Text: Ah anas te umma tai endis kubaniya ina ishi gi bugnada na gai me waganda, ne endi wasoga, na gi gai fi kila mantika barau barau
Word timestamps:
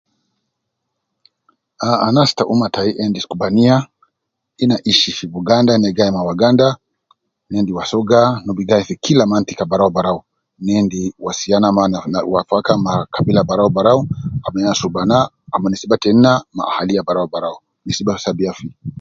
Ah 1.87 1.99
anas 2.07 2.29
te 2.37 2.43
umma 2.53 2.67
tai 2.75 2.89
endis 3.03 3.25
kubaniya 3.29 3.75
ina 4.63 4.75
ishi 4.91 5.09
gi 5.17 5.25
bugnada 5.33 5.73
na 5.79 5.89
gai 5.97 6.11
me 6.13 6.21
waganda, 6.29 6.67
ne 7.47 7.55
endi 7.61 7.71
wasoga, 7.77 8.21
na 8.43 8.51
gi 8.57 8.63
gai 8.69 8.83
fi 8.87 8.93
kila 9.01 9.23
mantika 9.31 9.63
barau 9.71 9.89
barau 9.95 10.19